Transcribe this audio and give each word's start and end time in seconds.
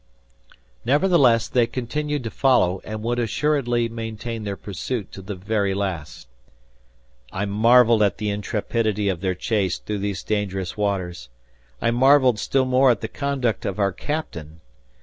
Nevertheless, 0.83 1.47
they 1.47 1.67
continued 1.67 2.23
to 2.23 2.31
follow, 2.31 2.81
and 2.83 3.03
would 3.03 3.19
assuredly 3.19 3.87
maintain 3.87 4.45
their 4.45 4.57
pursuit 4.57 5.11
to 5.11 5.21
the 5.21 5.35
very 5.35 5.75
last. 5.75 6.27
I 7.31 7.45
marveled 7.45 8.01
at 8.01 8.17
the 8.17 8.31
intrepidity 8.31 9.09
of 9.09 9.21
their 9.21 9.35
chase 9.35 9.77
through 9.77 9.99
these 9.99 10.23
dangerous 10.23 10.75
waters. 10.75 11.29
I 11.83 11.91
marveled 11.91 12.39
still 12.39 12.65
more 12.65 12.89
at 12.89 13.01
the 13.01 13.07
conduct 13.07 13.63
of 13.63 13.77
our 13.77 13.91
captain. 13.91 14.59